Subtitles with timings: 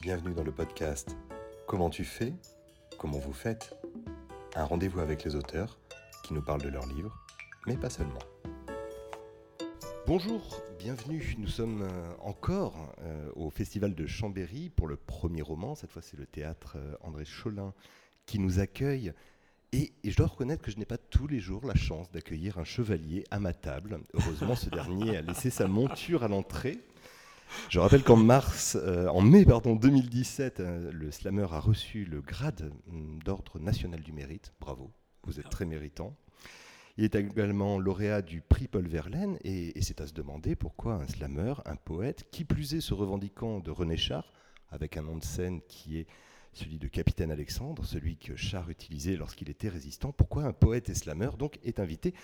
[0.00, 1.16] Bienvenue dans le podcast
[1.66, 2.32] Comment tu fais
[2.98, 3.74] Comment vous faites
[4.54, 5.80] Un rendez-vous avec les auteurs
[6.22, 7.18] qui nous parlent de leurs livres,
[7.66, 8.20] mais pas seulement.
[10.06, 11.34] Bonjour, bienvenue.
[11.38, 15.74] Nous sommes euh, encore euh, au Festival de Chambéry pour le premier roman.
[15.74, 17.74] Cette fois, c'est le théâtre euh, André Cholin
[18.24, 19.12] qui nous accueille.
[19.72, 22.58] Et, et je dois reconnaître que je n'ai pas tous les jours la chance d'accueillir
[22.58, 23.98] un chevalier à ma table.
[24.14, 26.78] Heureusement, ce dernier a laissé sa monture à l'entrée.
[27.68, 32.20] Je rappelle qu'en mars, euh, en mai pardon, 2017, euh, le slammer a reçu le
[32.20, 34.52] grade hum, d'ordre national du mérite.
[34.60, 34.92] Bravo,
[35.24, 36.16] vous êtes très méritant.
[36.96, 40.94] Il est également lauréat du prix Paul Verlaine et, et c'est à se demander pourquoi
[40.94, 44.32] un slammer, un poète, qui plus est se revendiquant de René Char,
[44.70, 46.06] avec un nom de scène qui est
[46.52, 50.94] celui de Capitaine Alexandre, celui que Char utilisait lorsqu'il était résistant, pourquoi un poète et
[50.94, 52.14] slammer donc est invité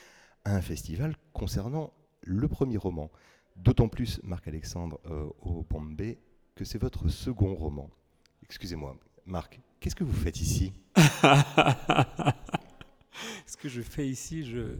[0.44, 3.10] à un festival concernant le premier roman
[3.56, 6.18] D'autant plus, Marc-Alexandre euh, au Bombay,
[6.54, 7.90] que c'est votre second roman.
[8.42, 8.96] Excusez-moi,
[9.26, 10.72] Marc, qu'est-ce que vous faites ici
[13.46, 14.78] Ce que je fais ici, je,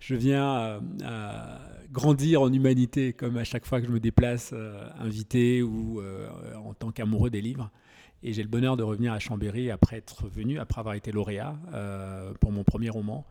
[0.00, 1.58] je viens euh,
[1.92, 6.28] grandir en humanité, comme à chaque fois que je me déplace euh, invité ou euh,
[6.64, 7.70] en tant qu'amoureux des livres.
[8.22, 11.56] Et j'ai le bonheur de revenir à Chambéry après être venu, après avoir été lauréat
[12.38, 13.24] pour mon premier roman.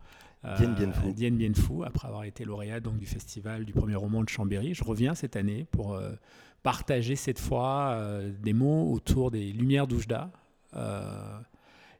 [0.44, 1.12] Euh, Dien Bien Phu.
[1.12, 4.74] Dien Bien Phu, après avoir été lauréat donc, du festival du premier roman de Chambéry.
[4.74, 6.12] Je reviens cette année pour euh,
[6.62, 10.30] partager cette fois euh, des mots autour des Lumières d'Oujda.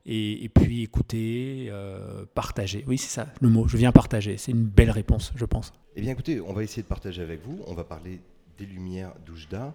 [0.07, 2.85] et, et puis écouter, euh, partager.
[2.87, 3.69] Oui, c'est ça le mot.
[3.69, 4.37] Je viens partager.
[4.37, 5.73] C'est une belle réponse, je pense.
[5.97, 8.21] Eh bien écoutez, on va essayer de partager avec vous, on va parler
[8.59, 9.75] des Lumières d'Oujda.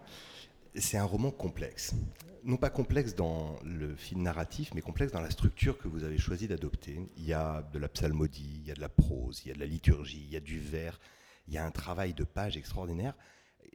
[0.78, 1.96] C'est un roman complexe.
[2.44, 6.18] Non pas complexe dans le fil narratif, mais complexe dans la structure que vous avez
[6.18, 7.00] choisi d'adopter.
[7.18, 9.56] Il y a de la psalmodie, il y a de la prose, il y a
[9.56, 11.00] de la liturgie, il y a du vers,
[11.48, 13.16] il y a un travail de page extraordinaire.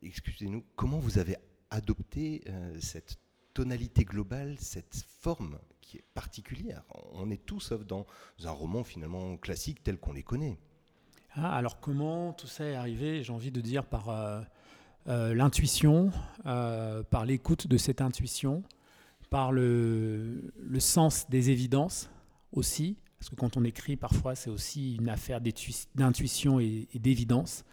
[0.02, 1.36] Excusez-nous, comment vous avez
[1.70, 3.18] adopté euh, cette
[3.54, 6.84] tonalité globale, cette forme qui est particulière?
[7.14, 8.06] On est tout sauf dans
[8.44, 10.58] un roman finalement classique tel qu'on les connaît.
[11.32, 13.22] Ah, alors comment tout ça est arrivé?
[13.22, 14.42] J'ai envie de dire par euh,
[15.06, 16.10] l'intuition,
[16.46, 18.62] euh, par l'écoute de cette intuition,
[19.28, 22.08] par le, le sens des évidences
[22.52, 25.42] aussi, parce que quand on écrit, parfois c'est aussi une affaire
[25.94, 27.66] d'intuition et, d'évidence.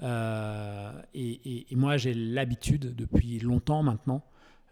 [0.00, 4.22] Euh, et, moi j'ai l'habitude depuis longtemps maintenant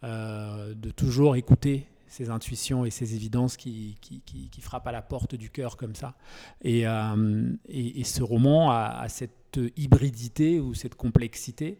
[0.05, 5.35] euh, de toujours écouter ces intuitions et ces évidences qui, qui, frappent à la porte
[5.35, 6.15] du cœur comme ça.
[6.63, 11.79] Et, euh, et- ce roman a, cette hybridité ou cette complexité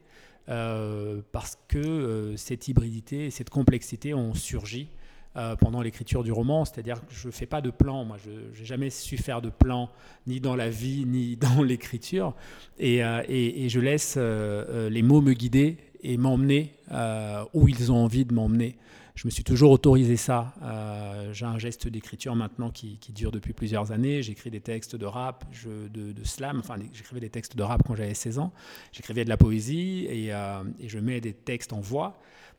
[0.49, 4.89] euh, parce que euh, cette hybridité et cette complexité ont surgi
[5.61, 6.65] pendant l'écriture du roman.
[6.67, 8.05] C'est-à-dire que je ne fais pas de plan.
[8.05, 9.89] Moi, je n'ai jamais su faire de plan
[10.27, 12.35] ni dans la vie ni dans l'écriture.
[12.79, 16.75] Et, et- je laisse les mots me guider et m'emmener
[17.55, 18.77] où ils ont envie de m'emmener.
[19.15, 20.55] Je me suis toujours autorisé ça.
[20.63, 24.23] Euh, j'ai un geste d'écriture maintenant qui, dure depuis plusieurs années.
[24.23, 26.61] J'écris des textes de rap, de, slam.
[26.61, 28.53] Enfin, j'écrivais des textes de rap quand j'avais 16 ans.
[28.91, 32.19] J'écrivais de la poésie euh, et je mets des textes en voix.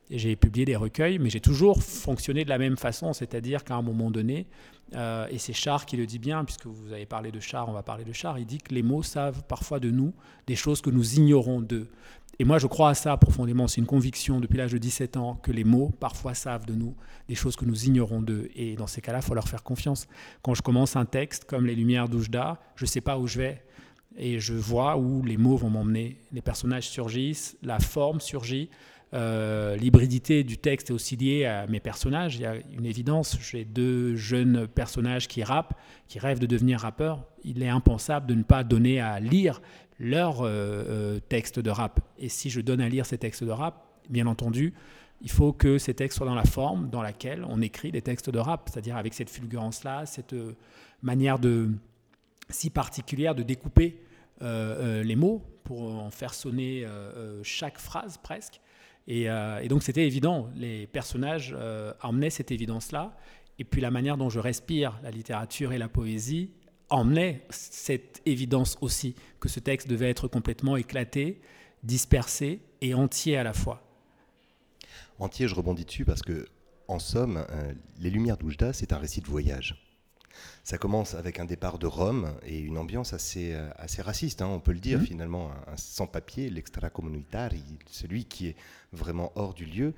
[0.10, 3.82] J'ai publié des recueils, mais j'ai toujours fonctionné de la même façon, c'est-à-dire qu'à un
[3.82, 4.48] moment donné,
[4.96, 7.74] euh, et c'est Char qui le dit bien, puisque vous avez parlé de Char, on
[7.74, 10.14] va parler de Char, il dit que les mots savent parfois de nous
[10.46, 11.90] des choses que nous ignorons d'eux.
[12.40, 13.68] Et moi, je crois à ça profondément.
[13.68, 16.96] C'est une conviction depuis l'âge de 17 ans que les mots parfois savent de nous
[17.30, 18.50] des choses que nous ignorons d'eux.
[18.56, 20.08] Et dans ces cas-là, il faut leur faire confiance.
[20.42, 23.38] Quand je commence un texte comme Les Lumières d'Oujda, je ne sais pas où je
[23.38, 23.64] vais.
[24.18, 26.18] Et je vois où les mots vont m'emmener.
[26.32, 28.70] Les personnages surgissent, la forme surgit.
[29.14, 32.36] Euh, L'hybridité du texte est aussi liée à mes personnages.
[32.36, 33.38] Il y a une évidence.
[33.40, 35.76] J'ai deux jeunes personnages qui rappent,
[36.08, 37.24] qui rêvent de devenir rappeurs.
[37.44, 39.62] Il est impensable de ne pas donner à lire
[40.00, 42.00] leurs euh, euh, textes de rap.
[42.18, 44.74] Et si je donne à lire ces textes de rap, bien entendu,
[45.22, 48.30] il faut que ces textes soient dans la forme dans laquelle on écrit des textes
[48.30, 50.56] de rap, c'est-à-dire avec cette fulgurance-là, cette euh,
[51.04, 51.70] manière de,
[52.50, 54.00] si particulière de découper
[54.42, 56.86] les mots pour en faire sonner
[57.44, 58.60] chaque phrase presque.
[59.08, 63.16] Et, euh, et donc c'était évident, les personnages euh, emmenaient cette évidence-là,
[63.60, 66.52] et puis la manière dont je respire la littérature et la poésie
[66.90, 71.42] emmenait cette évidence aussi, que ce texte devait être complètement éclaté,
[71.84, 73.84] dispersé et entier à la fois.
[75.20, 76.48] Entier, je rebondis dessus parce que,
[76.88, 79.83] en somme, euh, Les Lumières d'Oujda, c'est un récit de voyage.
[80.64, 84.48] Ça commence avec un départ de Rome et une ambiance assez, euh, assez raciste, hein,
[84.48, 85.06] on peut le dire Mhm.
[85.06, 88.56] finalement, un, un sans-papier, l'extra-communautari, celui qui est
[88.92, 89.94] vraiment hors du lieu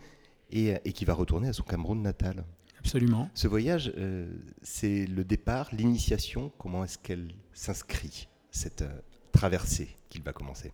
[0.52, 2.44] et, euh, et qui va retourner à son Cameroun natal.
[2.80, 3.30] Absolument.
[3.34, 8.90] Ce voyage, euh, c'est le départ, l'initiation, comment est-ce qu'elle s'inscrit, cette euh,
[9.32, 10.72] traversée qu'il va commencer?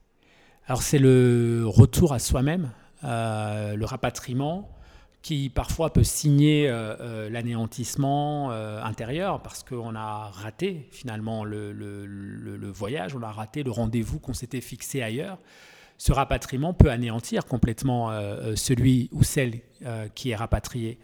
[0.68, 2.72] Alors c'est le retour à soi-même,
[3.04, 4.70] euh, le rapatriement
[5.22, 6.68] qui parfois peut signer
[7.30, 14.34] l'anéantissement intérieur parce qu'on a raté finalement le, voyage, on a raté le rendez-vous qu'on
[14.34, 15.38] s'était fixé ailleurs.
[15.98, 18.12] Ce rapatriement peut anéantir complètement
[18.56, 19.60] celui ou celle
[20.16, 20.98] qui est rapatrié.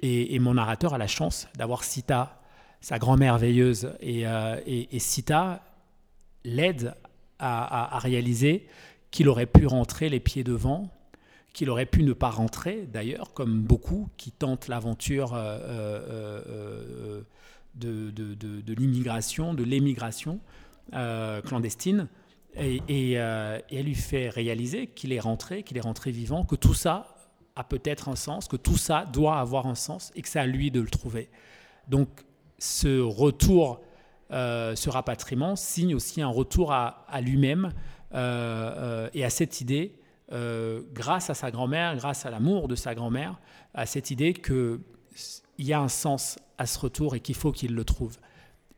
[0.00, 2.40] Et, mon narrateur a la chance d'avoir Sita,
[2.80, 4.24] sa grand-mère veilleuse, et,
[4.66, 5.62] et Sita
[6.44, 6.94] l'aide
[7.38, 8.66] à, réaliser
[9.10, 10.90] qu'il aurait pu rentrer les pieds devant,
[11.58, 17.22] qu'il aurait pu ne pas rentrer d'ailleurs, comme beaucoup qui tentent l'aventure euh, euh, euh,
[17.74, 20.38] de, l'immigration, de l'émigration
[20.92, 22.06] clandestine.
[22.56, 27.16] Et, elle lui fait réaliser qu'il est rentré, qu'il est rentré vivant, que tout ça
[27.56, 30.46] a peut-être un sens, que tout ça doit avoir un sens et que c'est à
[30.46, 31.28] lui de le trouver.
[31.88, 32.08] Donc
[32.60, 33.80] ce retour
[34.30, 37.72] ce rapatriement signe aussi un retour à, lui-même
[38.14, 39.97] et à cette idée,
[40.30, 43.38] grâce à sa grand-mère, grâce à l'amour de sa grand-mère,
[43.74, 44.80] à cette idée qu'il
[45.58, 48.16] y a un sens à ce retour et qu'il faut qu'il le trouve.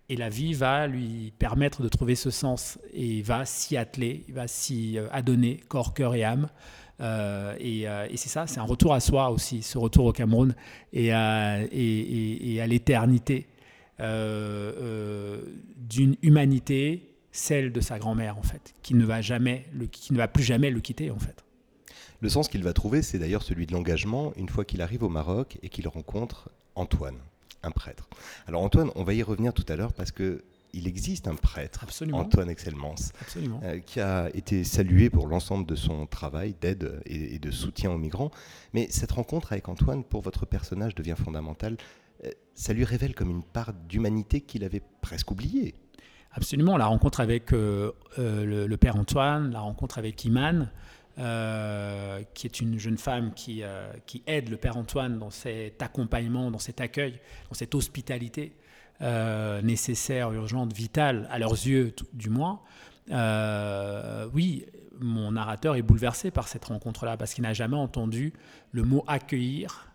[0.09, 4.49] Et la vie va lui permettre de trouver ce sens et va s'y atteler, va
[4.49, 6.49] s'y adonner, corps, cœur et âme.
[7.01, 7.87] et,
[8.17, 10.55] c'est ça, c'est un retour à soi aussi, ce retour au Cameroun
[10.93, 13.49] et à l'éternité.
[14.01, 15.41] Euh, euh,
[15.77, 20.19] d'une humanité, celle de sa grand-mère en fait, qui ne va jamais, le, qui ne
[20.19, 21.45] va plus jamais le quitter en fait.
[22.21, 25.09] Le sens qu'il va trouver, c'est d'ailleurs celui de l'engagement une fois qu'il arrive au
[25.09, 27.19] Maroc et qu'il rencontre Antoine,
[27.63, 28.09] un prêtre.
[28.47, 31.85] Alors Antoine, on va y revenir tout à l'heure parce que il existe un prêtre,
[32.13, 32.95] Antoine Excelmans,
[33.65, 37.91] euh, qui a été salué pour l'ensemble de son travail d'aide et, et, de soutien
[37.91, 38.31] aux migrants.
[38.73, 41.77] Mais cette rencontre avec Antoine, pour votre personnage, devient fondamentale
[42.25, 45.75] euh, ça lui révèle comme une part d'humanité qu'il avait presque oubliée.
[46.33, 50.69] Absolument, la rencontre avec euh, euh, le, père Antoine, la rencontre avec Iman,
[52.35, 53.63] qui est une jeune femme qui,
[54.27, 57.19] aide le père Antoine dans cet accompagnement, dans cet accueil,
[57.51, 58.53] dans cette hospitalité
[59.63, 62.61] nécessaire, urgente, vitale, à leurs yeux du moins.
[64.33, 64.65] oui,
[64.99, 68.33] mon narrateur est bouleversé par cette rencontre-là, parce qu'il n'a jamais entendu
[68.73, 69.91] le mot accueillir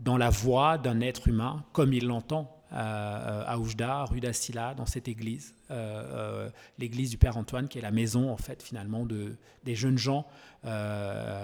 [0.00, 4.86] dans la voix d'un être humain, comme il l'entend euh, à Oujda, rue d'Assila, dans
[4.86, 9.06] cette église, euh, euh, l'église du Père Antoine, qui est la maison, en fait, finalement,
[9.06, 10.26] de, des jeunes gens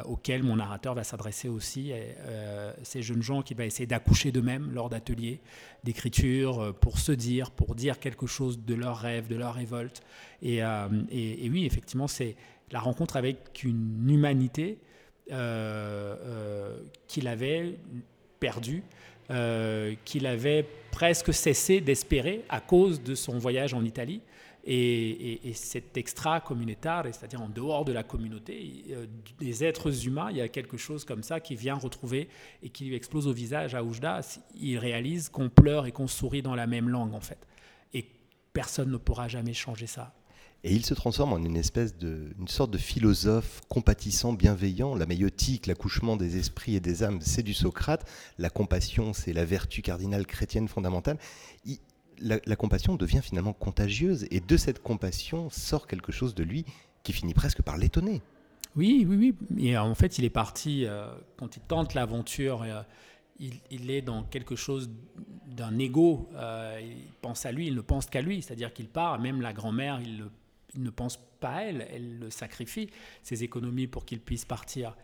[0.05, 1.93] auxquels mon narrateur va s'adresser aussi.
[2.83, 5.41] ces jeunes gens qui vont essayer d'accoucher d'eux-mêmes lors d'ateliers
[5.83, 10.03] d'écriture, pour se dire, pour dire quelque chose de leur rêve, de leur révolte.
[10.43, 12.37] Et, oui, effectivement, c'est
[12.71, 14.79] la rencontre avec une humanité
[17.09, 17.79] qu'il avait
[18.41, 18.83] perdu,
[19.31, 24.21] euh, qu'il avait presque cessé d'espérer à cause de son voyage en Italie.
[24.67, 29.07] Et, cet extra communautaire, c'est-à-dire en dehors de la communauté, euh,
[29.39, 32.29] des êtres humains, il y a quelque chose comme ça qui vient retrouver
[32.63, 34.21] et qui lui explose au visage à Oujda.
[34.57, 37.47] Il réalise qu'on pleure et qu'on sourit dans la même langue, en fait.
[37.93, 38.07] Et
[38.53, 40.15] personne ne pourra jamais changer ça.
[40.67, 44.95] Et il se transforme en une espèce de, une sorte de philosophe compatissant, bienveillant.
[44.95, 48.09] La maïotique, l'accouchement des esprits et des âmes, c'est du Socrate.
[48.39, 51.19] La compassion, c'est la vertu cardinale chrétienne fondamentale.
[52.19, 56.65] la, compassion devient finalement contagieuse, et de cette compassion sort quelque chose de lui
[57.03, 58.23] qui finit presque par l'étonner.
[58.75, 59.35] Oui, oui, oui.
[59.69, 61.07] Et en fait, il est parti, euh,
[61.37, 62.81] quand il tente l'aventure, euh,
[63.39, 64.91] il, est dans quelque chose
[65.47, 66.27] d'un ego.
[66.37, 68.41] Euh, il pense à lui, il ne pense qu'à lui.
[68.41, 70.31] C'est-à-dire qu'il part, même la grand-mère, il le
[70.77, 72.91] ne pense pas à elle, elle le sacrifie,
[73.23, 74.97] ses économies pour qu'il puisse partir.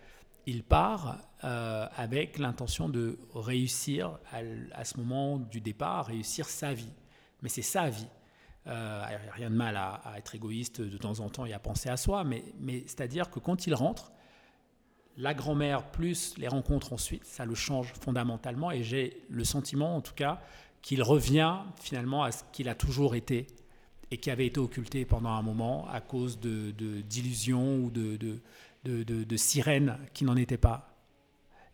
[0.46, 6.92] Il part euh, avec l'intention de réussir à, ce moment du départ, réussir sa vie.
[7.42, 8.08] Mais c'est sa vie.
[8.66, 11.88] Euh, il rien de mal à, être égoïste de temps en temps et à penser
[11.88, 12.44] à soi, mais
[12.86, 14.12] c'est-à-dire que quand il rentre,
[15.16, 20.00] la grand-mère plus les rencontres ensuite, ça le change fondamentalement et j'ai le sentiment en
[20.00, 20.40] tout cas
[20.82, 23.46] qu'il revient finalement à ce qu'il a toujours été,
[24.10, 30.24] et qui avait été occulté pendant un moment à cause d'illusions ou de, sirènes qui
[30.24, 30.90] n'en étaient pas.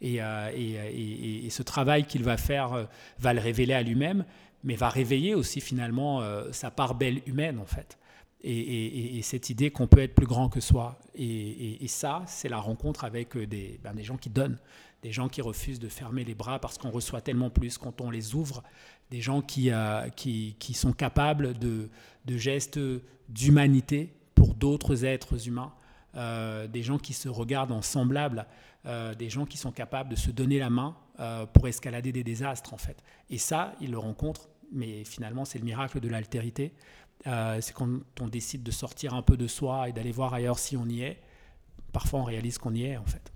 [0.00, 2.85] Et, euh, ce travail qu'il va faire euh,
[3.19, 4.25] va le révéler à lui-même,
[4.62, 7.99] mais va réveiller aussi finalement euh, sa part belle humaine en fait.
[8.45, 11.00] Et, cette idée qu'on peut être plus grand que soi.
[11.16, 14.59] Et, ça, c'est la rencontre avec ben, des gens qui donnent,
[15.02, 18.11] des gens qui refusent de fermer les bras parce qu'on reçoit tellement plus quand on
[18.11, 18.62] les ouvre,
[19.11, 19.71] des gens qui,
[20.17, 21.89] qui, qui sont capables de,
[22.25, 22.81] de gestes
[23.29, 25.73] d'humanité pour d'autres êtres humains,
[26.15, 28.47] euh, des gens qui se regardent en semblables,
[28.87, 32.25] euh, des gens qui sont capables de se donner la main euh, pour escalader des
[32.25, 33.03] désastres en fait.
[33.31, 36.73] Et ça, ils le rencontrent, mais finalement c'est le miracle de l'altérité.
[37.25, 37.89] c'est quand
[38.21, 41.03] on décide de sortir un peu de soi et d'aller voir ailleurs si on y
[41.03, 41.21] est.
[41.93, 43.33] Parfois on réalise qu'on y est en fait.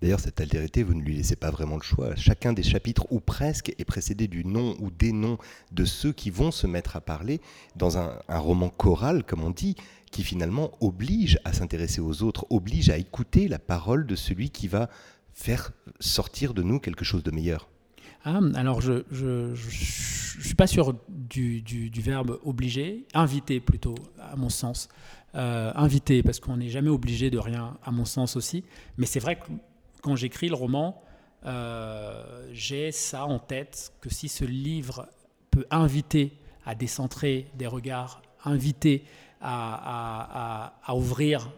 [0.00, 2.16] D'ailleurs, cette altérité, vous ne lui laissez pas vraiment le choix.
[2.16, 5.36] Chacun des chapitres, ou presque, est précédé du nom ou des noms
[5.72, 7.40] de ceux qui vont se mettre à parler
[7.76, 9.76] dans un, roman choral, comme on dit,
[10.10, 14.68] qui finalement oblige à s'intéresser aux autres, oblige à écouter la parole de celui qui
[14.68, 14.88] va
[15.34, 17.68] faire sortir de nous quelque chose de meilleur.
[18.24, 24.88] Ah, alors, je ne suis pas sûr du, verbe obliger, inviter plutôt, à mon sens.
[25.36, 28.64] Euh, inviter, parce qu'on n'est jamais obligé de rien, à mon sens aussi.
[28.98, 29.44] Mais c'est vrai que
[30.02, 31.02] quand j'écris le roman,
[31.46, 35.08] euh, j'ai ça en tête, que si ce livre
[35.50, 36.32] peut inviter
[36.66, 39.04] à décentrer des regards, inviter
[39.40, 41.50] à, ouvrir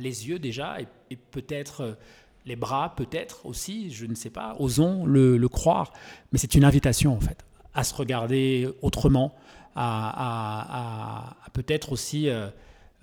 [0.00, 1.96] les yeux déjà, et, peut-être
[2.44, 5.92] les bras, peut-être aussi, je ne sais pas, osons le, croire,
[6.32, 9.34] mais c'est une invitation en fait, à se regarder autrement,
[9.76, 12.28] à, peut-être aussi...
[12.28, 12.48] Euh,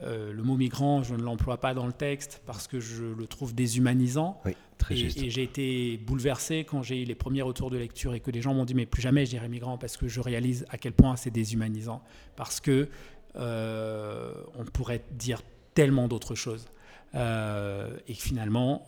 [0.04, 3.28] euh, le mot migrant, je ne l'emploie pas dans le texte parce que je le
[3.28, 4.42] trouve déshumanisant.
[4.46, 8.14] Oui, très et, et j'ai été bouleversé quand j'ai eu les premiers retours de lecture
[8.14, 10.20] et que des gens m'ont dit mais plus jamais je dirais migrant parce que je
[10.20, 12.04] réalise à quel point c'est déshumanisant.
[12.36, 12.90] Parce que
[13.36, 15.42] euh, on pourrait dire
[15.74, 16.68] tellement d'autres choses.
[17.16, 18.86] Euh, et finalement,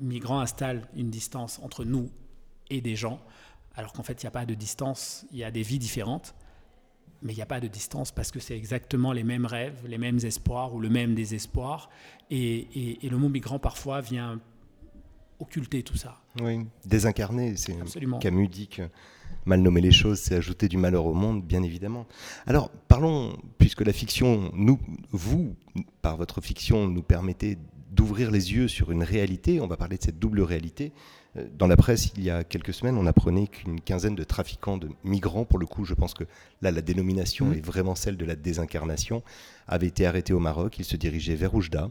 [0.00, 2.10] migrant installe une distance entre nous
[2.70, 3.20] et des gens,
[3.74, 6.34] alors qu'en fait il n'y a pas de distance, il y a des vies différentes
[7.24, 9.98] mais il n'y a pas de distance parce que c'est exactement les mêmes rêves, les
[9.98, 11.90] mêmes espoirs ou le même désespoir.
[12.30, 14.40] Et, le mot migrant parfois vient
[15.40, 16.20] occulter tout ça.
[16.40, 17.74] Oui, désincarner, c'est
[18.20, 18.82] Camus dit que
[19.46, 22.06] mal nommer les choses, c'est ajouter du malheur au monde, bien évidemment.
[22.46, 24.78] Alors, parlons, puisque la fiction, nous,
[25.10, 25.56] vous,
[26.02, 27.58] par votre fiction, nous permettez
[27.94, 30.92] d'ouvrir les yeux sur une réalité, on va parler de cette double réalité.
[31.36, 34.76] Euh, dans la presse, il y a quelques semaines, on apprenait qu'une quinzaine de trafiquants
[34.76, 36.24] de migrants, pour le coup, je pense que
[36.62, 37.54] là, la dénomination mmh.
[37.54, 39.22] est vraiment celle de la désincarnation,
[39.66, 40.78] avaient été arrêtés au Maroc.
[40.78, 41.90] Ils se dirigeaient vers Oujda.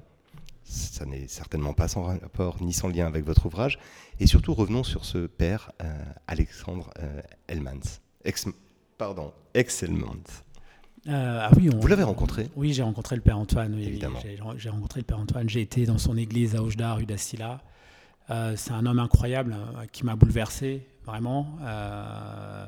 [0.64, 3.80] Ça n'est certainement pas sans rapport ni sans lien avec votre ouvrage.
[4.20, 5.94] Et surtout, revenons sur ce père, euh,
[6.28, 8.00] Alexandre euh, Elmans.
[8.24, 8.48] Ex,
[8.98, 10.44] pardon, Ex-Elmans.
[11.08, 13.78] Ah oui, Vous l'avez rencontré Oui, j'ai rencontré le père Antoine.
[13.80, 14.20] Évidemment.
[14.58, 15.50] J'ai rencontré le père Antoine.
[15.50, 17.62] J'ai été dans son église à Oujda, rue d'Assila.
[18.30, 21.58] Euh, c'est un homme incroyable euh, qui m'a bouleversé, vraiment.
[21.62, 22.66] Euh,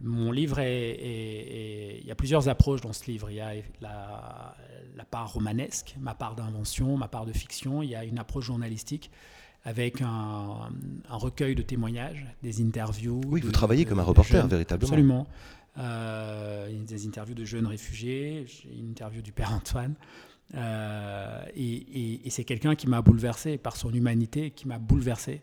[0.00, 3.30] mon livre est, Il y a plusieurs approches dans ce livre.
[3.30, 7.82] Il y a la, part romanesque, ma part d'invention, ma part de fiction.
[7.82, 9.10] Il y a une approche journalistique
[9.64, 10.70] avec un,
[11.08, 13.20] recueil de témoignages, des interviews.
[13.26, 14.88] Oui, vous travaillez comme un reporter, véritablement.
[14.88, 15.26] Absolument.
[15.76, 19.94] Des interviews de jeunes réfugiés, une interview du père Antoine.
[20.54, 25.42] Euh, et, c'est quelqu'un qui m'a bouleversé par son humanité, qui m'a bouleversé.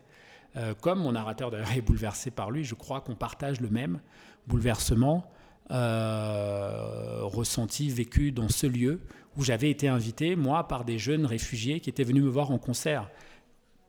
[0.56, 4.00] Euh, comme mon narrateur d'ailleurs est bouleversé par lui, je crois qu'on partage le même
[4.46, 5.30] bouleversement
[5.70, 9.00] euh, ressenti, vécu dans ce lieu
[9.36, 12.58] où j'avais été invité, moi, par des jeunes réfugiés qui étaient venus me voir en
[12.58, 13.08] concert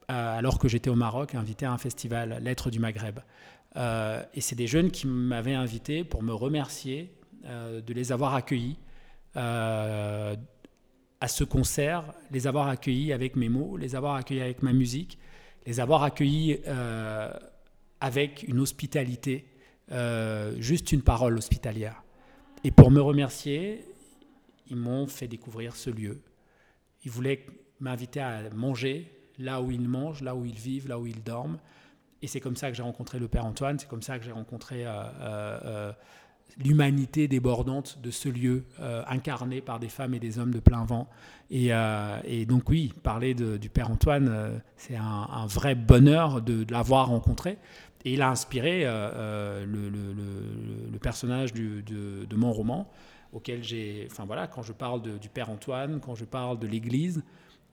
[0.08, 3.20] alors que j'étais au Maroc, invité à un festival, Lettres du Maghreb.
[3.76, 7.14] Et c'est des jeunes qui m'avaient invité pour me remercier
[7.44, 8.78] de les avoir accueillis
[11.22, 15.20] à ce concert, les avoir accueillis avec mes mots, les avoir accueillis avec ma musique,
[15.68, 17.32] les avoir accueillis euh,
[18.00, 19.46] avec une hospitalité,
[19.92, 22.04] euh, juste une parole hospitalière.
[22.64, 23.86] Et pour me remercier,
[24.68, 26.22] ils m'ont fait découvrir ce lieu.
[27.06, 27.46] Ils voulaient
[27.80, 31.60] m'inviter à manger là où ils mangent, là où ils vivent, là où ils dorment.
[32.22, 34.32] Et c'est comme ça que j'ai rencontré le Père Antoine, c'est comme ça que j'ai
[34.32, 35.92] rencontré euh,
[36.58, 40.86] l'humanité débordante de ce lieu euh, incarné par des femmes et des hommes de plein
[40.86, 41.08] vent.
[41.50, 47.08] Et, euh, donc oui, parler du Père Antoine, euh, c'est un, vrai bonheur de, l'avoir
[47.08, 47.58] rencontré.
[48.04, 49.68] Et il a inspiré le,
[51.00, 52.90] personnage de, mon roman,
[53.32, 54.08] auquel j'ai...
[54.10, 57.24] Enfin voilà, quand je parle du Père Antoine, quand je parle de l'Église,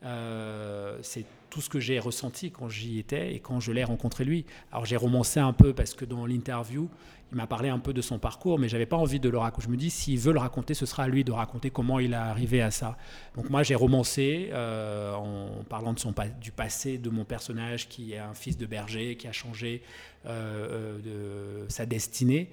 [0.01, 4.45] c'est tout ce que j'ai ressenti quand j'y étais et quand je l'ai rencontré lui.
[4.71, 6.89] Alors j'ai romancé un peu parce que dans l'interview,
[7.31, 9.67] il m'a parlé un peu de son parcours, mais j'avais pas envie de le raconter.
[9.67, 12.13] Je me dis, s'il veut le raconter, ce sera à lui de raconter comment il
[12.13, 12.97] est arrivé à ça.
[13.35, 18.13] Donc moi, j'ai romancé euh, en parlant de son, du passé de mon personnage, qui
[18.13, 19.83] est un fils de berger, qui a changé
[20.25, 22.49] euh, euh, de sa destinée.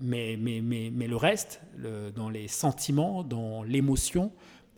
[0.00, 1.60] mais, mais, mais, mais, le reste,
[2.14, 4.32] dans les sentiments, dans l'émotion,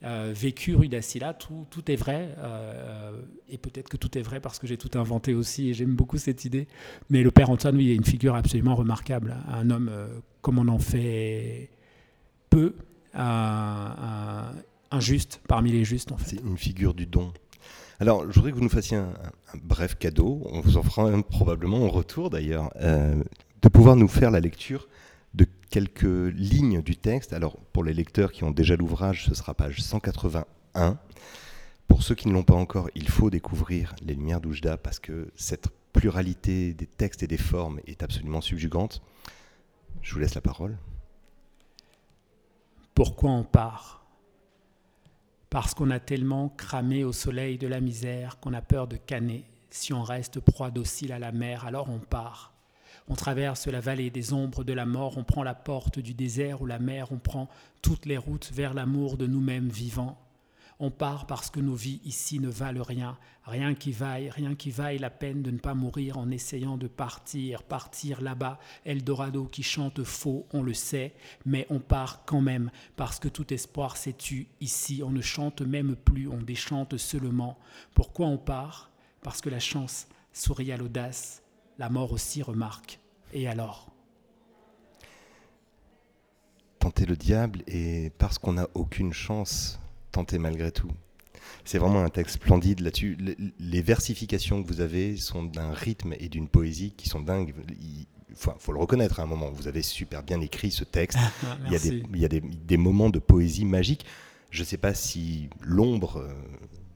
[0.05, 2.29] euh, vécu rue d'Assila, tout, tout, est vrai.
[2.39, 5.95] Euh, et peut-être que tout est vrai parce que j'ai tout inventé aussi et j'aime
[5.95, 6.69] beaucoup cette idée.
[7.11, 9.37] Mais le père Antoine, oui, est une figure absolument remarquable.
[9.49, 10.07] Un homme euh,
[10.41, 11.71] comme on en fait
[12.49, 12.75] peu,
[13.15, 14.53] un,
[15.01, 16.11] juste parmi les justes.
[16.25, 17.33] C'est une figure du don.
[17.99, 19.13] Alors, je voudrais que vous nous fassiez un,
[19.65, 20.43] bref cadeau.
[20.53, 24.89] On vous en fera probablement en retour d'ailleurs, de pouvoir nous faire la lecture
[25.71, 27.33] quelques lignes du texte.
[27.33, 30.99] Alors, pour les lecteurs qui ont déjà l'ouvrage, ce sera page 181.
[31.87, 35.31] pour ceux qui ne l'ont pas encore, il faut découvrir Les Lumières d'Oujda parce que
[35.37, 39.03] cette pluralité des textes et des formes est absolument subjugante.
[40.03, 40.77] Je vous laisse la parole.
[42.95, 44.05] Pourquoi on part?
[45.51, 49.45] Parce qu'on a tellement cramé au soleil de la misère qu'on a peur de canner.
[49.71, 52.53] Si on reste proie docile à la mer, alors on part.
[53.11, 56.61] On traverse la vallée des ombres de la mort, on prend la porte du désert
[56.61, 57.49] ou la mer, on prend
[57.81, 60.19] toutes les routes vers l'amour de nous-mêmes vivants.
[60.79, 64.71] On part parce que nos vies ici ne valent rien, rien qui vaille, rien qui
[64.71, 69.63] vaille la peine de ne pas mourir en essayant de partir, partir là-bas, Eldorado qui
[69.63, 71.15] chante faux, on le sait,
[71.47, 75.63] mais on part quand même parce que tout espoir s'est tu ici, on ne chante
[75.63, 77.59] même plus, on déchante seulement.
[77.95, 78.91] Pourquoi on part?
[79.23, 81.43] Parce que la chance sourit à l'audace,
[81.79, 83.01] la mort aussi remarque.
[83.33, 83.91] Et alors?
[86.79, 89.79] Tenter le diable et parce qu'on n'a aucune chance
[90.13, 90.91] tenter malgré tout.
[91.65, 93.17] C'est vraiment un texte splendide là-dessus.
[93.59, 97.55] Les versifications que vous avez sont d'un rythme et d'une poésie qui sont dingues.
[97.81, 99.51] Il faut, le reconnaître à un moment.
[99.51, 101.19] Vous avez super bien écrit ce texte.
[101.67, 104.05] il y a, des, il y a des, moments de poésie magique.
[104.51, 106.33] Je ne sais pas si l'ombre euh,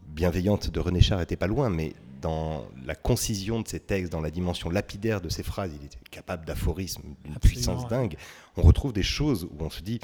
[0.09, 4.21] bienveillante de René Char était pas loin, mais dans la concision de ses textes, dans
[4.21, 8.17] la dimension lapidaire de ses phrases, il était capable d'aphorisme d'une puissance dingue.
[8.57, 10.01] On retrouve des choses où on se dit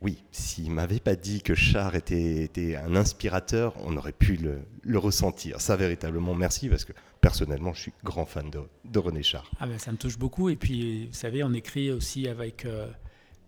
[0.00, 5.60] oui, s'il m'avait pas dit que Char était, un inspirateur, on aurait pu le, ressentir.
[5.60, 9.50] Ça, véritablement, merci, parce que personnellement, je suis grand fan de, René Char.
[9.58, 10.50] Ah ben, ça me touche beaucoup.
[10.50, 12.88] Et puis, vous savez, on écrit aussi avec euh,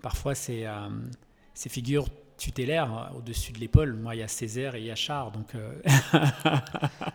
[0.02, 0.88] parfois ces, euh,
[1.54, 2.08] ces figures
[2.40, 3.94] tutélaires hein, au-dessus de l'épaule.
[3.94, 5.30] Moi, il y a Césaire et il y a Char.
[5.30, 5.72] Donc, euh,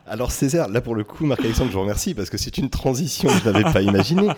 [0.08, 3.30] Alors, Césaire, là, pour le coup, Marc-Alexandre, je vous remercie, parce que c'est une transition
[3.30, 4.30] que je n'avais pas imaginée.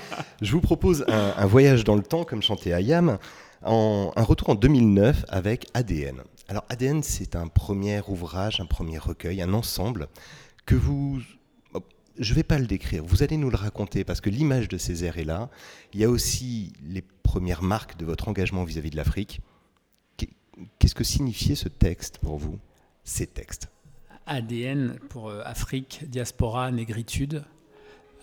[0.41, 3.19] Je vous propose un, un, voyage dans le temps, comme chantait Ayam
[3.63, 6.21] un retour en 2009 avec ADN.
[6.47, 10.07] Alors ADN, c'est un premier ouvrage, un premier recueil, un ensemble
[10.65, 11.19] que vous...
[12.19, 14.79] Je ne vais pas le décrire, vous allez nous le raconter parce que l'image de
[14.79, 15.49] Césaire est là.
[15.93, 19.41] Il y a aussi les premières marques de votre engagement vis-à-vis de l'Afrique.
[20.87, 22.59] Qu'est-ce que signifiait ce texte pour vous,
[23.03, 23.67] ces textes
[24.25, 27.43] ADN pour euh, Afrique, diaspora, négritude.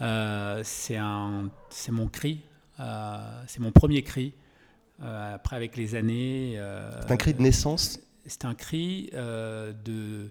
[0.01, 2.41] Euh, c'est mon cri,
[2.81, 4.33] euh, c'est mon premier cri.
[5.03, 6.59] Euh, après, avec les années.
[7.03, 10.31] C'est un cri de naissance C'est un cri de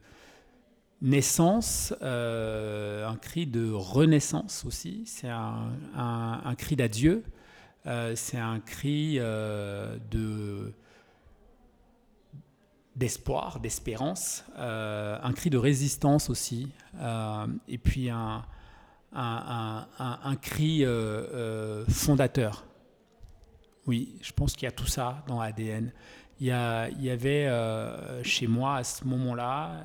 [1.03, 5.03] naissance, un cri de renaissance aussi.
[5.05, 7.21] C'est un, cri d'adieu.
[8.15, 10.73] c'est un cri de
[12.95, 16.71] d'espoir, d'espérance, un cri de résistance aussi,
[17.67, 18.43] et puis un,
[19.13, 20.85] un, cri
[21.89, 22.65] fondateur.
[23.85, 25.91] Oui, je pense qu'il y a tout ça dans l'ADN.
[26.39, 26.51] Il, y
[27.09, 29.83] avait euh, chez moi à ce moment-là,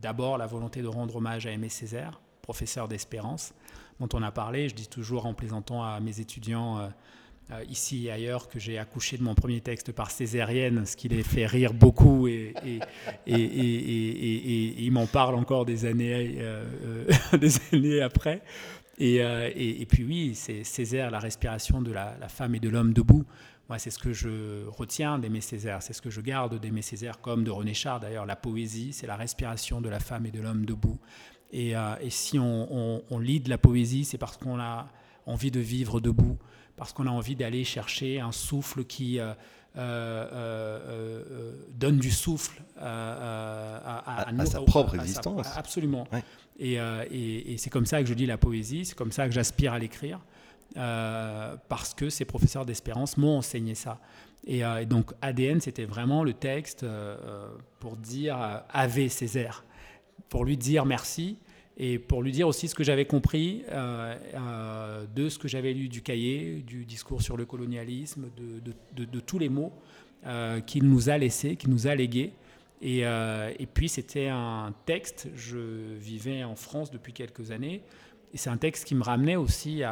[0.00, 3.54] d'abord la volonté de rendre hommage à Aimé Césaire, professeur d'espérance,
[3.98, 4.68] dont on a parlé.
[4.68, 6.90] Je dis toujours en plaisantant à mes étudiants euh, euh,
[7.68, 11.22] ici et ailleurs que j'ai accouché de mon premier texte par césarienne, ce qui les
[11.22, 12.54] fait rire beaucoup et,
[13.26, 16.38] et, ils m'en parlent encore des années,
[17.38, 18.42] des années après.
[19.00, 23.24] Euh, et, puis oui, c'est Césaire, la respiration de la, femme et de l'homme debout.
[23.68, 27.20] Moi, c'est ce que je retiens d'Aimé Césaire, c'est ce que je garde d'Aimé Césaire,
[27.20, 28.26] comme de René Char d'ailleurs.
[28.26, 30.98] La poésie, c'est la respiration de la femme et de l'homme debout.
[31.52, 34.88] Et, euh, si on, lit de la poésie, c'est parce qu'on a
[35.26, 36.38] envie de vivre debout,
[36.76, 39.18] parce qu'on a envie d'aller chercher un souffle qui
[39.76, 45.46] euh, donne du souffle à, sa propre existence.
[45.56, 46.06] absolument.
[46.60, 49.72] Euh, et, c'est comme ça que je lis la poésie, c'est comme ça que j'aspire
[49.72, 50.20] à l'écrire,
[50.76, 53.98] euh, parce que ces professeurs d'espérance m'ont enseigné ça.
[54.46, 56.84] Et, euh, donc ADN, c'était vraiment le texte
[57.80, 59.64] pour dire Ave Césaire,
[60.28, 61.38] pour lui dire merci
[61.78, 63.64] et pour lui dire aussi ce que j'avais compris
[65.14, 69.48] de ce que j'avais lu du cahier, du discours sur le colonialisme, de, tous les
[69.48, 69.72] mots
[70.66, 72.34] qu'il nous a laissés, qu'il nous a légués.
[72.84, 77.82] Euh, et, puis c'était un texte, je vivais en France depuis quelques années,
[78.32, 79.82] et c'est un texte qui me ramenait aussi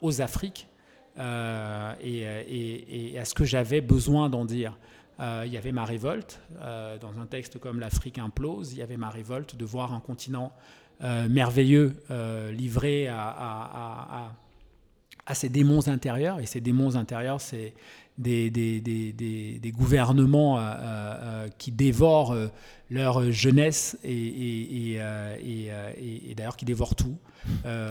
[0.00, 0.68] aux Afriques
[1.18, 4.78] euh, et, à ce que j'avais besoin d'en dire.
[5.18, 6.40] Euh, il y avait ma révolte,
[7.00, 10.52] dans un texte comme L'Afrique implose, il y avait ma révolte de voir un continent
[11.00, 11.96] merveilleux
[12.52, 14.32] livré à, à,
[15.26, 17.74] à, ses démons intérieurs, et ces démons intérieurs, c'est
[18.20, 22.36] des, des, des, des gouvernements euh, euh, euh, qui dévorent
[22.90, 27.16] leur jeunesse et, et, et, et d'ailleurs qui dévorent tout.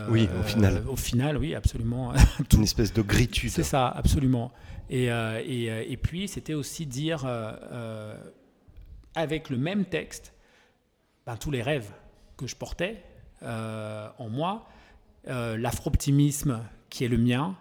[0.09, 0.83] oui, au final.
[0.87, 2.13] au final, oui, absolument.
[2.53, 3.49] Une espèce de gritude.
[3.49, 4.51] C'est ça, absolument.
[4.89, 7.25] Et, et, puis, c'était aussi dire,
[9.15, 10.33] avec le même texte,
[11.25, 11.91] ben, tous les rêves
[12.39, 13.03] que je portais
[13.43, 14.67] en moi,
[15.25, 17.55] l'afro-optimisme qui est le mien.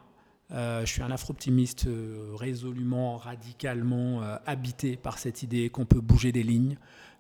[0.51, 1.89] je suis un afro-optimiste
[2.35, 6.77] résolument, radicalement habité par cette idée qu'on peut bouger des lignes,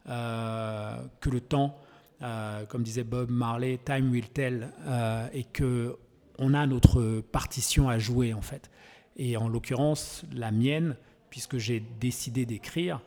[0.07, 1.79] que le temps
[2.21, 5.97] euh, comme disait Bob Marley, time will tell, euh, et que
[6.38, 8.71] on a notre partition à jouer en fait.
[9.16, 10.97] Et en l'occurrence, la mienne,
[11.31, 13.01] puisque j'ai décidé d'écrire,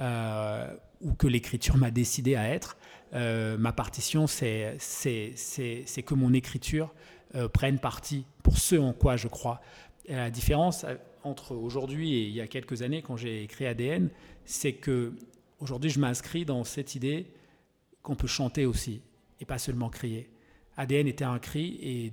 [0.00, 2.76] euh, ou que l'écriture m'a décidé à être,
[3.12, 6.92] ma partition, c'est que mon écriture
[7.52, 9.60] prenne parti pour ce en quoi je crois.
[10.08, 10.86] La différence
[11.24, 14.10] entre aujourd'hui et il y a quelques années, quand j'ai écrit ADN,
[14.44, 15.12] c'est que
[15.60, 17.26] aujourd'hui, je m'inscris dans cette idée
[18.02, 19.02] qu'on peut chanter aussi
[19.40, 20.30] et pas seulement crier.
[20.76, 22.12] ADN était un cri et,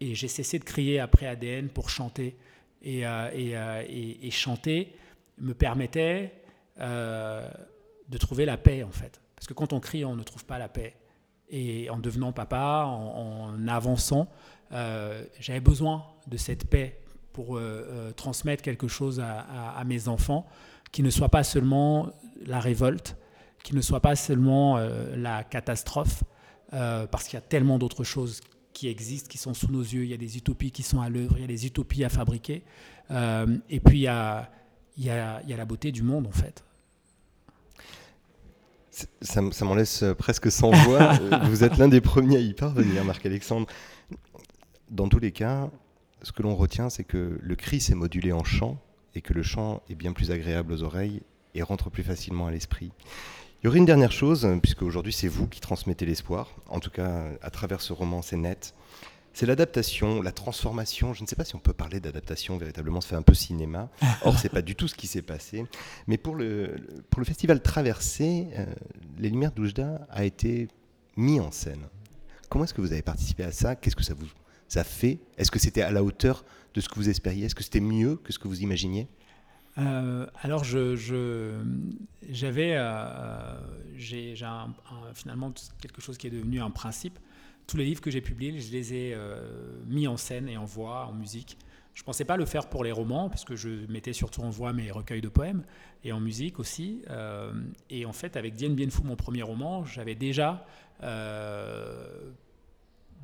[0.00, 2.36] j'ai cessé de crier après ADN pour chanter.
[2.82, 4.92] Et, euh, euh, chanter
[5.38, 6.32] me permettait
[6.80, 7.48] euh,
[8.08, 9.21] de trouver la paix en fait.
[9.42, 10.94] Parce que quand on crie, on ne trouve pas la paix.
[11.50, 14.28] Et en devenant papa, en, avançant,
[14.70, 17.00] j'avais besoin de cette paix
[17.32, 17.60] pour
[18.16, 20.46] transmettre quelque chose à, mes enfants
[20.92, 22.10] qui ne soit pas seulement
[22.46, 23.16] la révolte,
[23.62, 26.24] qui ne soit pas seulement euh, la catastrophe,
[26.72, 28.40] euh, parce qu'il y a tellement d'autres choses
[28.72, 30.04] qui existent, qui sont sous nos yeux.
[30.04, 32.08] Il y a des utopies qui sont à l'œuvre, il y a des utopies à
[32.08, 32.62] fabriquer.
[33.10, 34.48] Euh, et puis, il y, a,
[35.46, 36.64] la beauté du monde, en fait.
[38.92, 41.14] Ça, ça m'en laisse presque sans voix.
[41.48, 43.66] Vous êtes l'un des premiers à y parvenir, Marc-Alexandre.
[44.90, 45.70] Dans tous les cas,
[46.22, 48.78] ce que l'on retient, c'est que le cri s'est modulé en chant
[49.14, 51.22] et que le chant est bien plus agréable aux oreilles
[51.54, 52.92] et rentre plus facilement à l'esprit.
[53.62, 56.90] Il y aurait une dernière chose, puisque aujourd'hui c'est vous qui transmettez l'espoir, en tout
[56.90, 58.74] cas à travers ce roman, c'est net.
[59.34, 61.14] C'est l'adaptation, la transformation.
[61.14, 63.88] Je ne sais pas si on peut parler d'adaptation véritablement, ça fait un peu cinéma.
[64.24, 65.64] Or, c'est pas du tout ce qui s'est passé.
[66.06, 66.76] Mais pour le,
[67.10, 68.66] pour le festival Traversée, euh,
[69.18, 70.68] Les Lumières d'Oujda a été
[71.16, 71.86] mis en scène.
[72.48, 73.74] Comment est-ce que vous avez participé à ça?
[73.76, 74.28] Qu'est-ce que ça vous
[74.74, 75.18] a fait?
[75.38, 77.46] Est-ce que c'était à la hauteur de ce que vous espériez?
[77.46, 79.08] Est-ce que c'était mieux que ce que vous imaginiez?
[79.78, 81.62] Euh, alors, je,
[82.28, 83.56] j'avais, euh,
[83.96, 84.34] j'ai,
[85.14, 87.18] finalement quelque chose qui est devenu un principe.
[87.66, 90.64] Tous les livres que j'ai publiés, je les ai euh, mis en scène et en
[90.64, 91.56] voix, en musique.
[91.94, 94.50] Je ne pensais pas le faire pour les romans, parce que je mettais surtout en
[94.50, 95.62] voix mes recueils de poèmes,
[96.04, 97.02] et en musique aussi.
[97.90, 100.64] et en fait, avec Dien Bien Phu, mon premier roman, j'avais déjà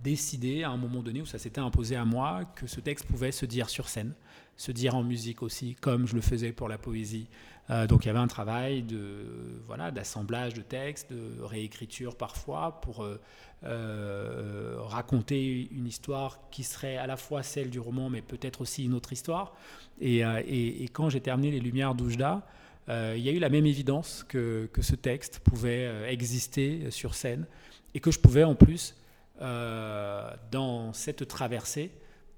[0.03, 3.33] décidé à un moment donné où ça s'était imposé à moi que ce texte pouvait
[3.33, 4.15] se dire sur scène
[4.59, 7.29] se dire en musique aussi, comme je le faisais pour la poésie.
[7.71, 12.81] Euh, donc il y avait un travail de voilà d'assemblage de textes, de réécriture parfois
[12.81, 13.21] pour euh,
[13.65, 18.85] euh, raconter une histoire qui serait à la fois celle du roman, mais peut-être aussi
[18.85, 19.55] une autre histoire.
[20.01, 22.47] Et, et, quand j'ai terminé Les Lumières d'Oujda,
[22.89, 27.47] il y a eu la même évidence que, que ce texte pouvait exister sur scène
[27.95, 28.95] et que je pouvais en plus,
[29.41, 31.93] dans cette traversée,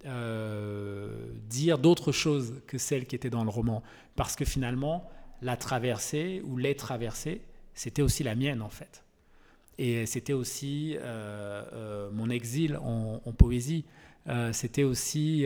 [0.07, 1.11] euh,
[1.51, 3.83] dire d'autres choses que celles qui étaient dans le roman.
[4.17, 5.07] Parce que finalement,
[5.43, 7.43] la traversée ou les traversées,
[7.75, 9.05] c'était aussi la mienne en fait.
[9.77, 13.85] Et c'était aussi euh, euh, mon exil en, poésie.
[14.53, 15.45] c'était aussi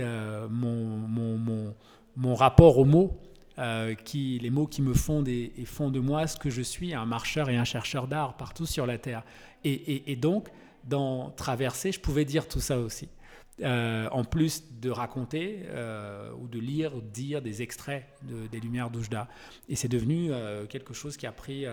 [0.51, 1.75] mon, mon,
[2.17, 3.19] mon, rapport aux mots.
[4.05, 7.07] qui, les mots qui me font et, font de moi ce que je suis, un
[7.07, 9.25] marcheur et un chercheur d'art partout sur la Terre.
[9.64, 10.49] Et, et donc,
[10.87, 13.09] dans Traversée, je pouvais dire tout ça aussi.
[13.62, 18.05] Euh, en plus de raconter euh, ou de lire, dire des extraits
[18.51, 19.29] des Lumières d'Oujda.
[19.68, 21.64] Et c'est devenu euh, quelque chose qui a pris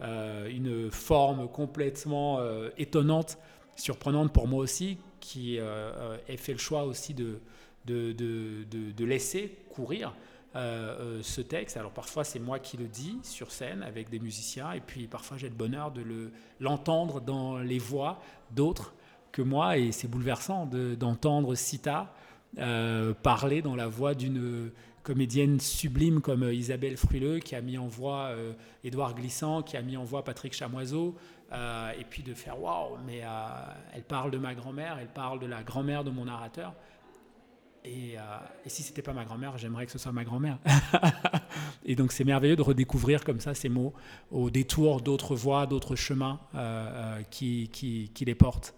[0.00, 2.40] une forme complètement
[2.76, 3.38] étonnante,
[3.74, 7.40] surprenante pour moi aussi, qui ait fait le choix aussi de,
[7.86, 10.14] de, de, de laisser courir.
[10.54, 11.76] Ce texte.
[11.76, 15.36] Alors parfois c'est moi qui le dis sur scène avec des musiciens et puis parfois
[15.36, 16.02] j'ai le bonheur de
[16.58, 18.94] l'entendre dans les voix d'autres
[19.32, 22.12] que moi, et c'est bouleversant d'entendre Sita
[22.58, 24.70] euh, parler dans la voix d'une
[25.02, 28.52] comédienne sublime comme euh, Isabelle Fruileux, qui a mis en voix euh,
[28.84, 31.14] Édouard Glissant, qui a mis en voix Patrick Chamoiseau,
[31.52, 33.22] et puis de faire waouh, mais
[33.94, 36.74] elle parle de ma grand-mère, elle parle de la grand-mère de mon narrateur.
[37.88, 38.16] Et,
[38.66, 40.58] et si c'était pas ma grand-mère, j'aimerais que ce soit ma grand-mère.
[41.86, 43.94] et donc c'est merveilleux de redécouvrir comme ça ces mots
[44.30, 46.38] au détour d'autres voies, d'autres chemins
[47.30, 48.74] qui, qui, qui les portent.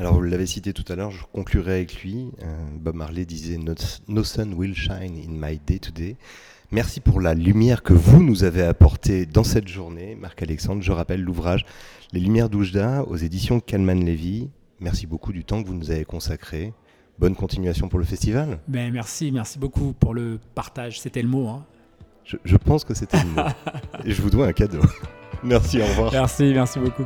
[0.00, 2.30] Alors, vous l'avez cité tout à l'heure, je conclurai avec lui.
[2.44, 6.14] Euh, Bob Marley disait no, sun will shine in my day to day.
[6.70, 10.82] Merci pour la lumière que vous nous avez apportée dans cette journée, Marc-Alexandre.
[10.82, 11.66] Je rappelle l'ouvrage
[12.12, 14.50] Les Lumières d'Oujda aux éditions Kalman Levy.
[14.78, 16.72] Merci beaucoup du temps que vous nous avez consacré.
[17.18, 18.58] Bonne continuation pour le festival.
[18.68, 21.00] Ben, merci, merci beaucoup pour le partage.
[21.00, 21.48] C'était le mot.
[21.48, 21.64] Hein.
[22.24, 23.42] Je, je, pense que c'était le mot.
[24.04, 24.80] Et je vous dois un cadeau.
[25.42, 26.12] Merci, au revoir.
[26.12, 27.04] Merci, merci beaucoup.